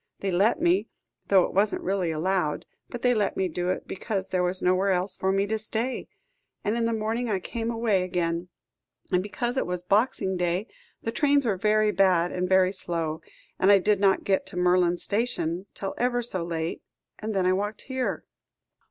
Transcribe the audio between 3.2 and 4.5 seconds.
me do it, because there